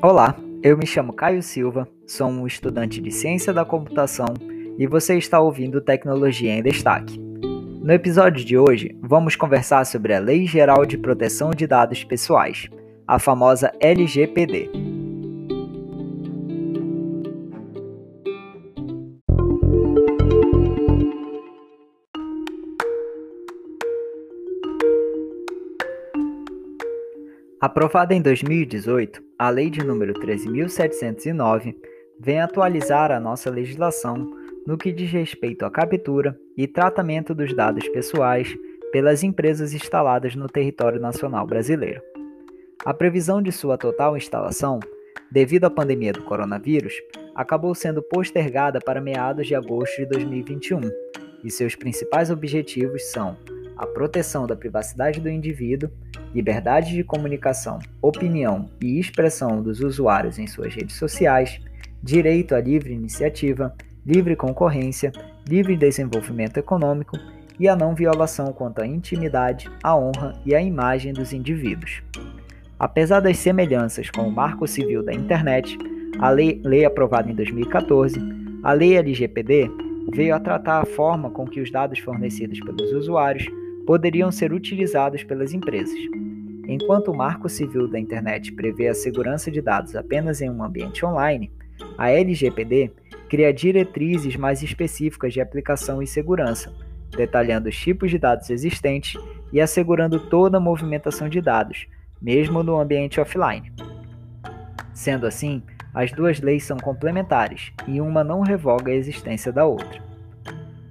[0.00, 4.28] Olá, eu me chamo Caio Silva, sou um estudante de Ciência da Computação
[4.78, 7.18] e você está ouvindo Tecnologia em Destaque.
[7.18, 12.68] No episódio de hoje, vamos conversar sobre a Lei Geral de Proteção de Dados Pessoais,
[13.08, 14.87] a famosa LGPD.
[27.60, 31.74] Aprovada em 2018, a Lei de número 13.709
[32.20, 34.30] vem atualizar a nossa legislação
[34.64, 38.56] no que diz respeito à captura e tratamento dos dados pessoais
[38.92, 42.00] pelas empresas instaladas no território nacional brasileiro.
[42.84, 44.78] A previsão de sua total instalação,
[45.28, 46.94] devido à pandemia do coronavírus,
[47.34, 50.80] acabou sendo postergada para meados de agosto de 2021,
[51.42, 53.36] e seus principais objetivos são
[53.78, 55.90] a proteção da privacidade do indivíduo
[56.34, 61.60] liberdade de comunicação, opinião e expressão dos usuários em suas redes sociais,
[62.02, 65.12] direito à livre iniciativa, livre concorrência,
[65.48, 67.16] livre desenvolvimento econômico
[67.58, 72.02] e a não violação quanto à intimidade, à honra e à imagem dos indivíduos.
[72.78, 75.76] Apesar das semelhanças com o Marco Civil da Internet,
[76.20, 78.20] a lei, lei aprovada em 2014,
[78.62, 79.70] a Lei LGPD
[80.12, 83.46] veio a tratar a forma com que os dados fornecidos pelos usuários
[83.88, 85.98] poderiam ser utilizados pelas empresas.
[86.68, 91.06] Enquanto o Marco Civil da Internet prevê a segurança de dados apenas em um ambiente
[91.06, 91.50] online,
[91.96, 92.92] a LGPD
[93.30, 96.70] cria diretrizes mais específicas de aplicação e segurança,
[97.16, 99.18] detalhando os tipos de dados existentes
[99.50, 101.86] e assegurando toda a movimentação de dados,
[102.20, 103.72] mesmo no ambiente offline.
[104.92, 105.62] Sendo assim,
[105.94, 110.02] as duas leis são complementares e uma não revoga a existência da outra.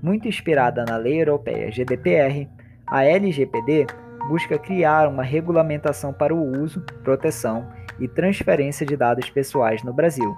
[0.01, 2.56] Muito inspirada na lei europeia GDPR,
[2.87, 3.85] a LGPD
[4.27, 7.67] busca criar uma regulamentação para o uso, proteção
[7.99, 10.35] e transferência de dados pessoais no Brasil,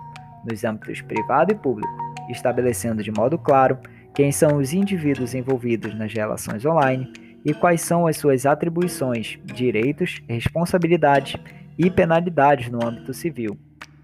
[0.49, 1.91] nos âmbitos privado e público,
[2.29, 3.77] estabelecendo de modo claro
[4.13, 7.11] quem são os indivíduos envolvidos nas relações online
[7.45, 11.35] e quais são as suas atribuições, direitos, responsabilidades
[11.77, 13.57] e penalidades no âmbito civil,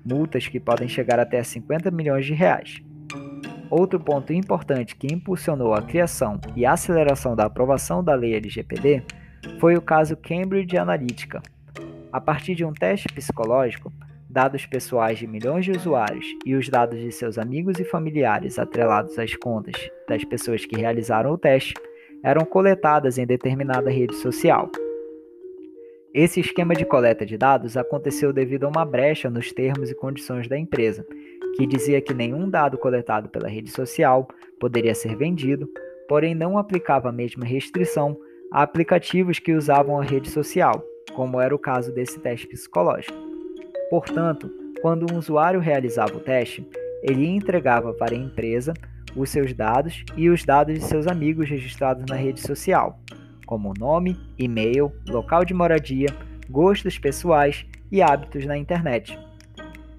[0.06, 2.82] multas que podem chegar até 50 milhões de reais.
[3.70, 9.04] Outro ponto importante que impulsionou a criação e aceleração da aprovação da lei LGPD
[9.60, 11.42] foi o caso Cambridge Analytica.
[12.12, 13.92] A partir de um teste psicológico,
[14.30, 19.18] dados pessoais de milhões de usuários e os dados de seus amigos e familiares atrelados
[19.18, 19.76] às contas
[20.08, 21.74] das pessoas que realizaram o teste
[22.24, 24.70] eram coletadas em determinada rede social.
[26.16, 30.48] Esse esquema de coleta de dados aconteceu devido a uma brecha nos termos e condições
[30.48, 31.06] da empresa,
[31.58, 34.26] que dizia que nenhum dado coletado pela rede social
[34.58, 35.70] poderia ser vendido,
[36.08, 38.18] porém não aplicava a mesma restrição
[38.50, 40.82] a aplicativos que usavam a rede social,
[41.14, 43.18] como era o caso desse teste psicológico.
[43.90, 44.50] Portanto,
[44.82, 46.66] quando um usuário realizava o teste,
[47.04, 48.74] ele entregava para a empresa
[49.18, 53.02] os seus dados e os dados de seus amigos registrados na rede social,
[53.46, 56.10] como nome, e-mail, local de moradia,
[56.50, 59.18] gostos pessoais e hábitos na internet.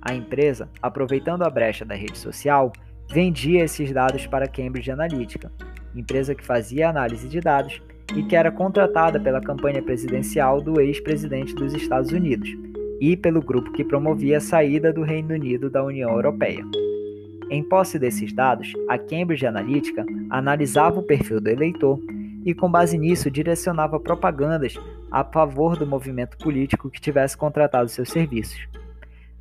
[0.00, 2.72] A empresa, aproveitando a brecha da rede social,
[3.10, 5.50] vendia esses dados para Cambridge Analytica,
[5.94, 7.80] empresa que fazia análise de dados
[8.14, 12.48] e que era contratada pela campanha presidencial do ex-presidente dos Estados Unidos
[13.00, 16.64] e pelo grupo que promovia a saída do Reino Unido da União Europeia.
[17.50, 22.00] Em posse desses dados, a Cambridge Analytica analisava o perfil do eleitor
[22.46, 24.76] e, com base nisso, direcionava propagandas
[25.10, 28.68] a favor do movimento político que tivesse contratado seus serviços.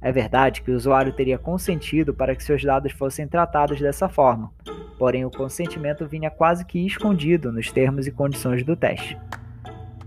[0.02, 4.52] É verdade que o usuário teria consentido para que seus dados fossem tratados dessa forma,
[4.98, 9.16] porém o consentimento vinha quase que escondido nos termos e condições do teste.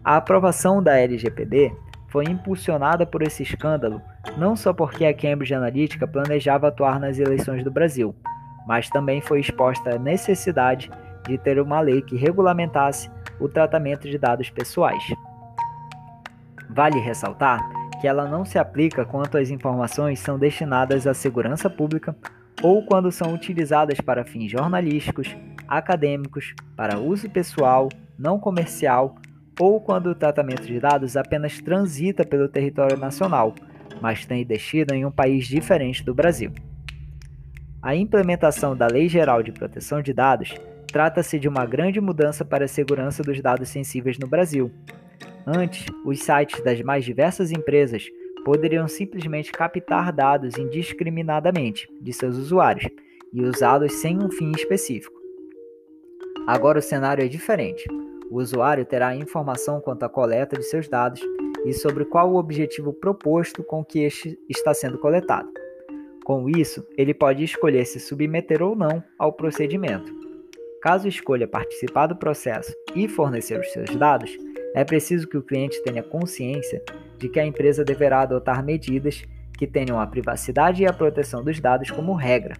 [0.05, 1.73] A aprovação da LGPD
[2.09, 4.03] foi impulsionada por esse escândalo
[4.37, 8.15] não só porque a Cambridge Analytica planejava atuar nas eleições do Brasil,
[8.67, 10.91] mas também foi exposta à necessidade
[11.29, 15.03] de ter uma lei que regulamentasse o tratamento de dados pessoais.
[16.69, 17.69] Vale ressaltar
[18.01, 22.17] que ela não se aplica quanto as informações são destinadas à segurança pública
[22.63, 25.37] ou quando são utilizadas para fins jornalísticos,
[25.67, 27.89] acadêmicos, para uso pessoal,
[28.19, 29.15] não comercial
[29.61, 33.55] ou quando o tratamento de dados apenas transita pelo território nacional,
[34.01, 36.53] mas tem destino em um país diferente do Brasil.
[37.83, 40.55] A implementação da Lei Geral de Proteção de Dados
[40.91, 44.71] Trata-se de uma grande mudança para a segurança dos dados sensíveis no Brasil.
[45.47, 48.05] Antes, os sites das mais diversas empresas
[48.45, 52.91] poderiam simplesmente captar dados indiscriminadamente de seus usuários
[53.33, 55.19] e usá-los sem um fim específico.
[56.47, 57.85] Agora o cenário é diferente.
[58.31, 61.21] O usuário terá informação quanto à coleta de seus dados
[61.67, 65.49] e sobre qual o objetivo proposto com que este está sendo coletado.
[66.25, 70.18] Com isso, ele pode escolher se submeter ou não ao procedimento.
[70.81, 74.31] Caso escolha participar do processo e fornecer os seus dados,
[74.75, 76.81] é preciso que o cliente tenha consciência
[77.19, 79.25] de que a empresa deverá adotar medidas
[79.57, 82.55] que tenham a privacidade e a proteção dos dados como regra.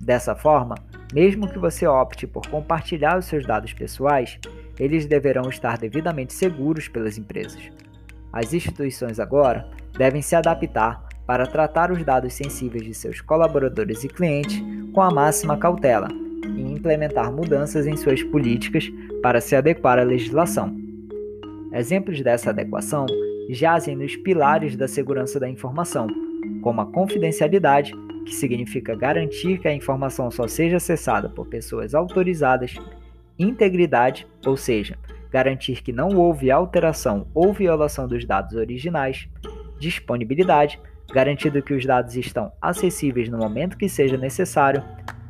[0.00, 0.76] Dessa forma,
[1.12, 4.38] mesmo que você opte por compartilhar os seus dados pessoais,
[4.78, 7.68] eles deverão estar devidamente seguros pelas empresas.
[8.32, 14.08] As instituições agora devem se adaptar para tratar os dados sensíveis de seus colaboradores e
[14.08, 16.08] clientes com a máxima cautela
[16.44, 18.90] e implementar mudanças em suas políticas
[19.22, 20.76] para se adequar à legislação.
[21.72, 23.06] Exemplos dessa adequação
[23.50, 26.06] jazem nos pilares da segurança da informação,
[26.62, 27.92] como a confidencialidade,
[28.24, 32.74] que significa garantir que a informação só seja acessada por pessoas autorizadas,
[33.38, 34.96] integridade, ou seja,
[35.30, 39.28] garantir que não houve alteração ou violação dos dados originais,
[39.78, 40.80] disponibilidade,
[41.12, 44.82] garantindo que os dados estão acessíveis no momento que seja necessário,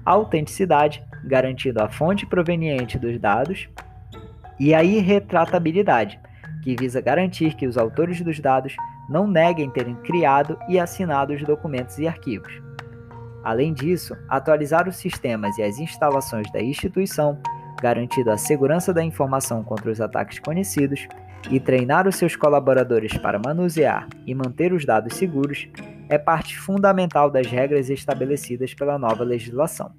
[0.04, 3.68] autenticidade, garantindo a fonte proveniente dos dados,
[4.58, 6.20] e a irretratabilidade,
[6.62, 8.76] que visa garantir que os autores dos dados
[9.08, 12.62] não neguem terem criado e assinado os documentos e arquivos.
[13.42, 17.38] Além disso, atualizar os sistemas e as instalações da instituição,
[17.82, 21.06] garantindo a segurança da informação contra os ataques conhecidos,
[21.50, 25.68] e treinar os seus colaboradores para manusear e manter os dados seguros
[26.08, 29.92] é parte fundamental das regras estabelecidas pela nova legislação.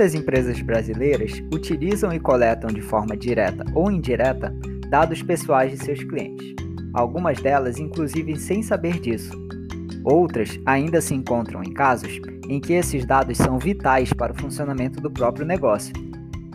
[0.00, 4.50] Muitas empresas brasileiras utilizam e coletam de forma direta ou indireta
[4.88, 6.54] dados pessoais de seus clientes.
[6.94, 9.30] Algumas delas, inclusive, sem saber disso.
[10.02, 12.18] Outras ainda se encontram em casos
[12.48, 15.92] em que esses dados são vitais para o funcionamento do próprio negócio.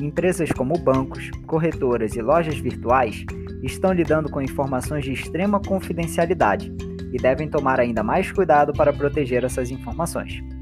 [0.02, 3.24] Empresas como bancos, corretoras e lojas virtuais
[3.62, 6.74] estão lidando com informações de extrema confidencialidade
[7.14, 10.55] e devem tomar ainda mais cuidado para proteger essas informações.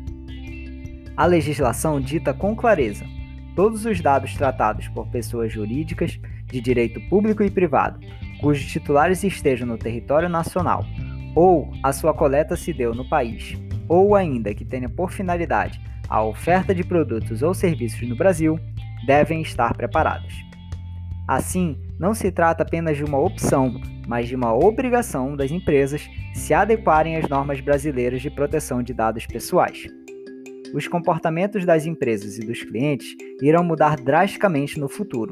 [1.15, 3.05] A legislação dita com clareza:
[3.55, 7.99] todos os dados tratados por pessoas jurídicas de direito público e privado,
[8.41, 10.83] cujos titulares estejam no território nacional,
[11.35, 13.55] ou a sua coleta se deu no país,
[13.87, 15.79] ou ainda que tenha por finalidade
[16.09, 18.59] a oferta de produtos ou serviços no Brasil,
[19.05, 20.33] devem estar preparados.
[21.27, 26.53] Assim, não se trata apenas de uma opção, mas de uma obrigação das empresas se
[26.53, 29.87] adequarem às normas brasileiras de proteção de dados pessoais
[30.73, 35.31] os comportamentos das empresas e dos clientes irão mudar drasticamente no futuro.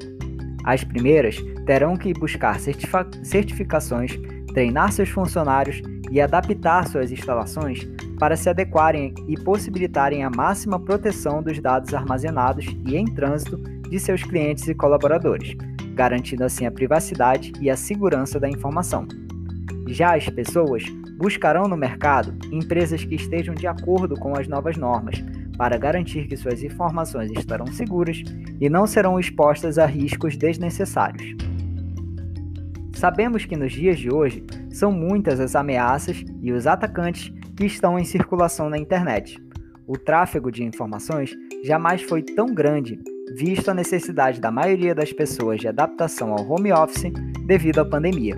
[0.64, 4.12] As primeiras terão que buscar certificações,
[4.54, 7.90] treinar seus funcionários e adaptar suas instalações
[8.20, 13.58] para se adequarem e possibilitarem a máxima proteção dos dados armazenados e em trânsito
[13.90, 15.56] de seus clientes e colaboradores,
[15.96, 19.08] garantindo assim a privacidade e a segurança da informação.
[19.88, 20.84] Já as pessoas
[21.22, 25.24] buscarão no mercado empresas que estejam de acordo com as novas normas,
[25.56, 28.24] para garantir que suas informações estarão seguras
[28.60, 31.36] e não serão expostas a riscos desnecessários.
[32.96, 38.00] Sabemos que nos dias de hoje são muitas as ameaças e os atacantes que estão
[38.00, 39.40] em circulação na internet.
[39.86, 43.00] O tráfego de informações jamais foi tão grande,
[43.38, 47.12] visto a necessidade da maioria das pessoas de adaptação ao home office
[47.46, 48.38] devido à pandemia.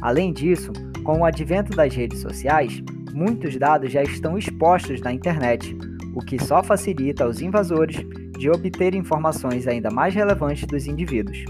[0.00, 0.72] Além disso,
[1.08, 2.82] com o advento das redes sociais,
[3.14, 5.74] muitos dados já estão expostos na internet,
[6.14, 7.96] o que só facilita aos invasores
[8.38, 11.46] de obter informações ainda mais relevantes dos indivíduos.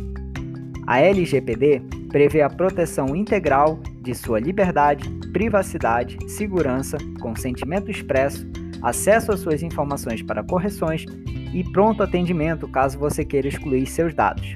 [0.87, 8.49] A LGPD prevê a proteção integral de sua liberdade, privacidade, segurança, consentimento expresso,
[8.81, 11.05] acesso às suas informações para correções
[11.53, 14.55] e pronto atendimento caso você queira excluir seus dados.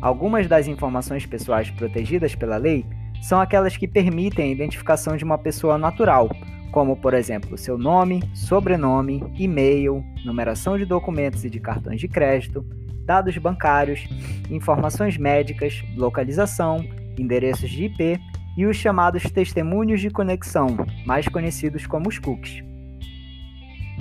[0.00, 2.86] Algumas das informações pessoais protegidas pela lei
[3.22, 6.28] são aquelas que permitem a identificação de uma pessoa natural,
[6.70, 12.64] como, por exemplo, seu nome, sobrenome, e-mail, numeração de documentos e de cartões de crédito,
[13.04, 14.06] dados bancários,
[14.50, 16.84] informações médicas, localização,
[17.18, 18.20] endereços de IP
[18.56, 22.64] e os chamados testemunhos de conexão, mais conhecidos como os cookies.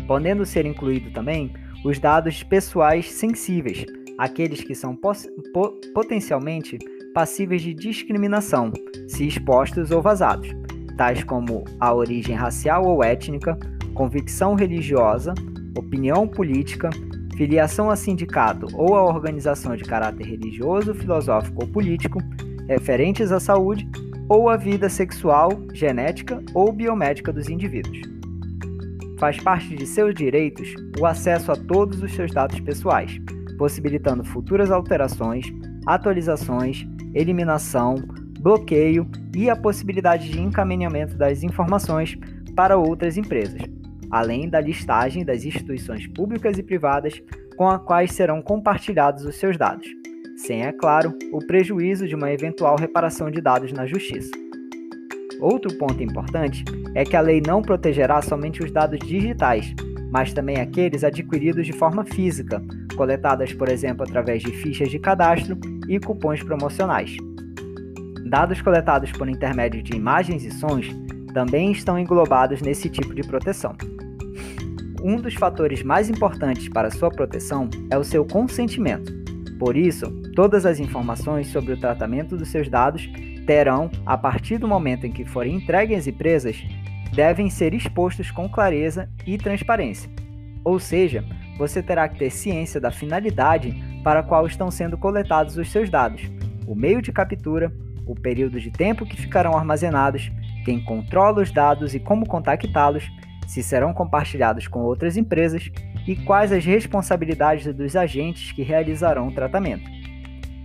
[0.07, 1.53] Podendo ser incluído também
[1.83, 3.85] os dados pessoais sensíveis,
[4.17, 5.13] aqueles que são po
[5.93, 6.77] potencialmente
[7.15, 8.73] passíveis de discriminação,
[9.07, 10.49] se expostos ou vazados,
[10.97, 13.57] tais como a origem racial ou étnica,
[13.93, 15.33] convicção religiosa,
[15.77, 16.89] opinião política,
[17.37, 22.19] filiação a sindicato ou a organização de caráter religioso, filosófico ou político,
[22.67, 23.89] referentes à saúde
[24.27, 28.01] ou à vida sexual, genética ou biomédica dos indivíduos.
[29.17, 33.17] Faz parte de seus direitos o acesso a todos os seus dados pessoais,
[33.57, 35.45] possibilitando futuras alterações,
[35.85, 37.95] atualizações, eliminação,
[38.39, 42.17] bloqueio e a possibilidade de encaminhamento das informações
[42.55, 43.61] para outras empresas,
[44.09, 47.21] além da listagem das instituições públicas e privadas
[47.57, 49.87] com as quais serão compartilhados os seus dados,
[50.35, 54.31] sem, é claro, o prejuízo de uma eventual reparação de dados na Justiça.
[55.39, 56.63] Outro ponto importante
[56.93, 59.73] é que a lei não protegerá somente os dados digitais,
[60.11, 62.61] mas também aqueles adquiridos de forma física,
[62.95, 67.15] coletadas, por exemplo, através de fichas de cadastro e cupons promocionais.
[68.25, 70.87] Dados coletados por intermédio de imagens e sons
[71.33, 73.75] também estão englobados nesse tipo de proteção.
[75.03, 79.13] Um dos fatores mais importantes para sua proteção é o seu consentimento.
[79.59, 83.07] Por isso, todas as informações sobre o tratamento dos seus dados
[83.45, 86.57] terão, a partir do momento em que forem entregues às empresas,
[87.13, 90.09] devem ser expostos com clareza e transparência.
[90.63, 91.23] Ou seja,
[91.57, 95.89] você terá que ter ciência da finalidade para a qual estão sendo coletados os seus
[95.89, 96.29] dados,
[96.67, 97.71] o meio de captura,
[98.05, 100.31] o período de tempo que ficarão armazenados,
[100.63, 103.09] quem controla os dados e como contactá-los,
[103.47, 105.71] se serão compartilhados com outras empresas
[106.07, 109.89] e quais as responsabilidades dos agentes que realizarão o tratamento.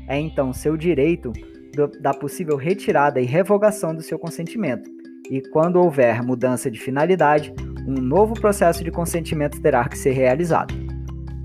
[0.09, 1.33] É então seu direito
[1.75, 4.91] do, da possível retirada e revogação do seu consentimento,
[5.31, 7.55] e quando houver mudança de finalidade,
[7.87, 10.75] um novo processo de consentimento terá que ser realizado.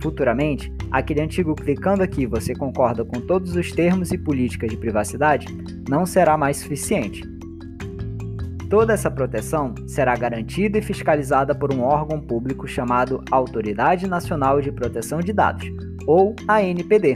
[0.02, 5.48] Futuramente, aquele antigo clicando aqui você concorda com todos os termos e políticas de privacidade
[5.90, 7.24] não será mais suficiente.
[8.70, 14.72] Toda essa proteção será garantida e fiscalizada por um órgão público chamado Autoridade Nacional de
[14.72, 15.66] Proteção de Dados,
[16.08, 17.16] ou ANPD.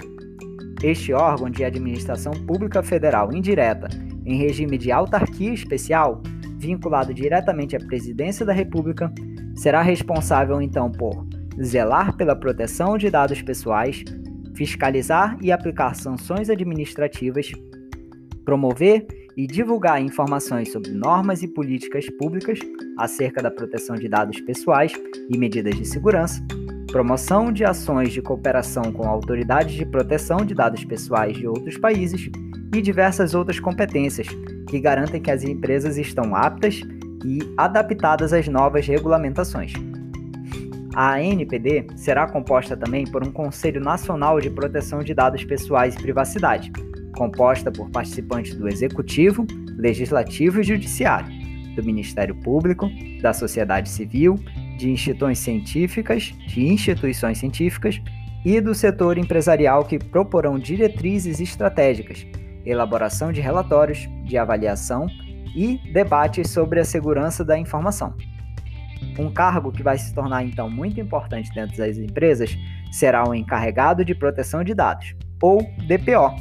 [0.81, 3.89] Este órgão de administração pública federal indireta,
[4.25, 6.21] em regime de autarquia especial,
[6.59, 9.11] vinculado diretamente à Presidência da República,
[9.55, 11.25] será responsável então por
[11.61, 14.03] zelar pela proteção de dados pessoais,
[14.55, 17.51] fiscalizar e aplicar sanções administrativas,
[18.43, 22.59] promover e divulgar informações sobre normas e políticas públicas
[22.97, 24.91] acerca da proteção de dados pessoais
[25.29, 26.45] e medidas de segurança,
[26.91, 32.29] promoção de ações de cooperação com autoridades de proteção de dados pessoais de outros países
[32.75, 34.27] e diversas outras competências
[34.69, 36.81] que garantem que as empresas estão aptas
[37.25, 39.73] e adaptadas às novas regulamentações.
[40.95, 46.01] A ANPD será composta também por um Conselho Nacional de Proteção de Dados Pessoais e
[46.01, 46.71] Privacidade,
[47.15, 49.45] composta por participantes do Executivo,
[49.77, 51.29] Legislativo e Judiciário,
[51.75, 52.89] do Ministério Público,
[53.21, 54.35] da sociedade civil,
[54.77, 58.01] de instituições científicas, de instituições científicas
[58.45, 62.25] e do setor empresarial que proporão diretrizes estratégicas
[62.65, 65.07] elaboração de relatórios, de avaliação
[65.55, 68.13] e debates sobre a segurança da informação.
[69.17, 72.57] Um cargo que vai se tornar então muito importante dentro das empresas
[72.91, 76.35] será o encarregado de proteção de dados, ou DPO.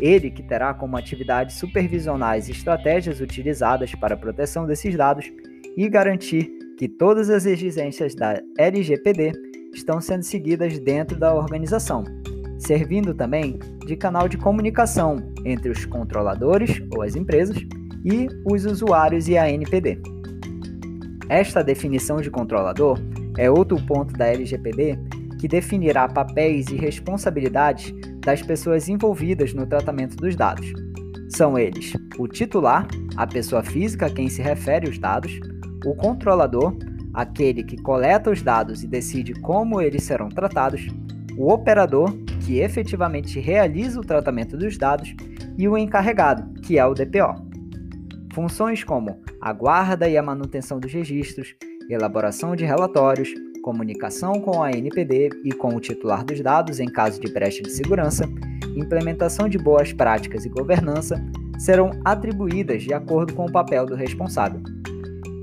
[0.00, 5.30] Ele que terá como atividade supervisionar as estratégias utilizadas para a proteção desses dados
[5.76, 9.32] e garantir que todas as exigências da LGPD
[9.72, 12.04] estão sendo seguidas dentro da organização,
[12.62, 17.56] servindo também de canal de comunicação entre os controladores ou as empresas
[18.04, 20.00] e os usuários e a NPD.
[21.28, 22.98] Esta definição de controlador
[23.36, 24.98] é outro ponto da LGPD
[25.40, 27.92] que definirá papéis e responsabilidades
[28.24, 30.72] das pessoas envolvidas no tratamento dos dados.
[31.28, 35.40] São eles o titular, a pessoa física a quem se refere os dados,
[35.84, 36.76] o controlador,
[37.12, 40.86] aquele que coleta os dados e decide como eles serão tratados,
[41.36, 42.12] o operador,
[42.44, 45.14] que efetivamente realiza o tratamento dos dados,
[45.56, 47.52] e o encarregado, que é o DPO.
[48.32, 51.54] Funções como a guarda e a manutenção dos registros,
[51.90, 53.32] elaboração de relatórios,
[53.62, 57.70] comunicação com a NPD e com o titular dos dados em caso de brecha de
[57.70, 58.24] segurança,
[58.74, 61.22] implementação de boas práticas e governança
[61.58, 64.60] serão atribuídas de acordo com o papel do responsável.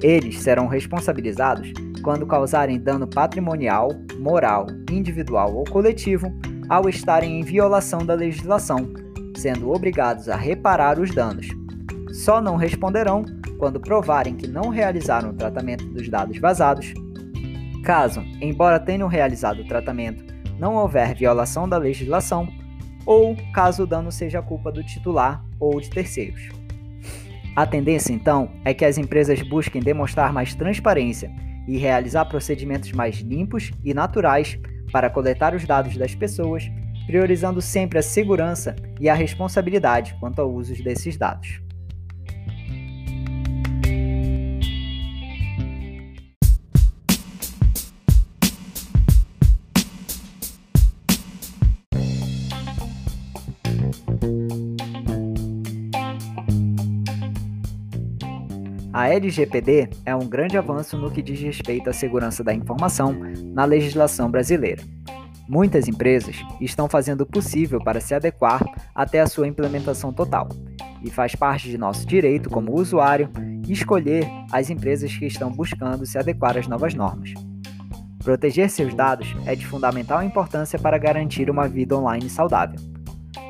[0.01, 6.34] Eles serão responsabilizados quando causarem dano patrimonial, moral, individual ou coletivo
[6.69, 8.89] ao estarem em violação da legislação,
[9.35, 11.47] sendo obrigados a reparar os danos.
[12.13, 13.25] Só não responderão
[13.57, 16.93] quando provarem que não realizaram o tratamento dos dados vazados.
[17.83, 20.23] Caso, embora tenham realizado o tratamento,
[20.59, 22.47] não houver violação da legislação,
[23.05, 26.49] ou caso o dano seja culpa do titular ou de terceiros.
[27.55, 31.31] A tendência, então, é que as empresas busquem demonstrar mais transparência
[31.67, 34.59] e realizar procedimentos mais limpos e naturais
[34.91, 36.69] para coletar os dados das pessoas,
[37.05, 41.62] priorizando sempre a segurança e a responsabilidade quanto ao uso desses dados.
[59.19, 63.13] LGPD é um grande avanço no que diz respeito à segurança da informação
[63.53, 64.81] na legislação brasileira.
[65.47, 68.63] Muitas empresas estão fazendo o possível para se adequar
[68.95, 70.47] até a sua implementação total,
[71.03, 73.29] e faz parte de nosso direito como usuário
[73.67, 77.33] escolher as empresas que estão buscando se adequar às novas normas.
[78.23, 82.79] Proteger seus dados é de fundamental importância para garantir uma vida online saudável.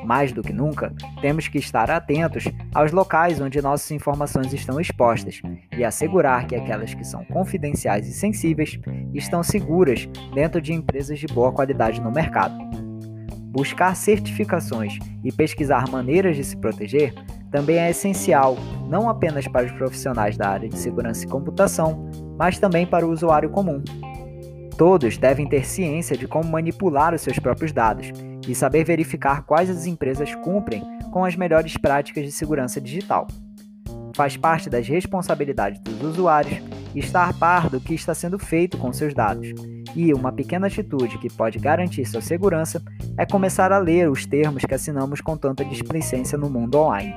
[0.04, 5.40] Mais do que nunca, temos que estar atentos aos locais onde nossas informações estão expostas
[5.76, 8.78] e assegurar que aquelas que são confidenciais e sensíveis
[9.12, 12.56] estão seguras dentro de empresas de boa qualidade no mercado.
[13.52, 17.12] Buscar certificações e pesquisar maneiras de se proteger
[17.50, 18.56] também é essencial,
[18.88, 23.10] não apenas para os profissionais da área de segurança e computação, mas também para o
[23.10, 23.82] usuário comum.
[24.78, 28.12] Todos devem ter ciência de como manipular os seus próprios dados
[28.50, 33.28] e saber verificar quais as empresas cumprem com as melhores práticas de segurança digital.
[34.16, 36.60] Faz parte das responsabilidades dos usuários
[36.94, 39.52] estar par do que está sendo feito com seus dados,
[39.94, 42.82] e uma pequena atitude que pode garantir sua segurança
[43.16, 47.14] é começar a ler os termos que assinamos com tanta displicência no mundo online.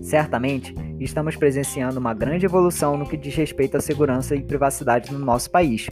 [0.00, 5.18] Certamente, estamos presenciando uma grande evolução no que diz respeito à segurança e privacidade no
[5.18, 5.88] nosso país.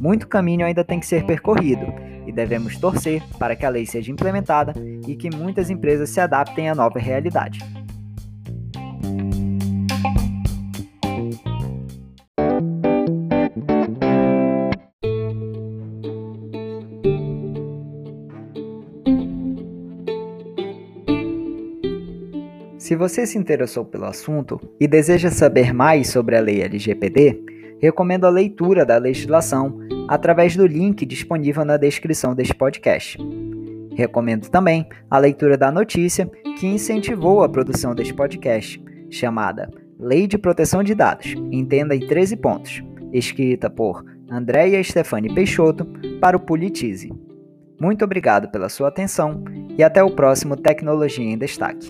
[0.00, 1.86] Muito caminho ainda tem que ser percorrido
[2.28, 4.74] e devemos torcer para que a lei seja implementada
[5.06, 7.60] e que muitas empresas se adaptem à nova realidade.
[22.78, 28.26] Se você se interessou pelo assunto e deseja saber mais sobre a lei LGPD, recomendo
[28.26, 33.18] a leitura da legislação através do link disponível na descrição deste podcast.
[33.94, 40.38] Recomendo também a leitura da notícia que incentivou a produção deste podcast, chamada Lei de
[40.38, 45.86] Proteção de Dados, entenda em 13 pontos, escrita por Andréia Stefani Peixoto
[46.20, 47.12] para o Politize.
[47.80, 49.44] Muito obrigado pela sua atenção
[49.76, 51.88] e até o próximo Tecnologia em Destaque.